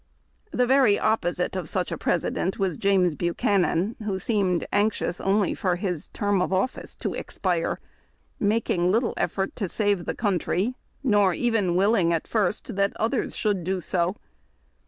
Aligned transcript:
The 0.49 0.65
very 0.65 0.97
opposite 0.97 1.55
of 1.55 1.69
such 1.69 1.91
a 1.91 1.97
President 2.05 2.57
was 2.57 2.75
James 2.75 3.13
Bu 3.13 3.35
chanan, 3.35 3.95
who 4.01 4.17
seemed 4.17 4.65
anxious 4.73 5.21
only 5.21 5.53
for 5.53 5.75
his 5.75 6.07
term 6.07 6.41
of 6.41 6.51
office 6.51 6.95
to 6.95 7.13
expire, 7.13 7.79
making 8.39 8.91
little 8.91 9.13
effort 9.15 9.55
to 9.57 9.69
save 9.69 10.05
the 10.05 10.15
country, 10.15 10.73
nor 11.03 11.35
even 11.35 11.75
willing, 11.75 12.11
at 12.13 12.25
first, 12.27 12.75
that 12.77 12.97
others 12.97 13.35
should 13.35 13.63
do 13.63 13.79
so. 13.79 14.15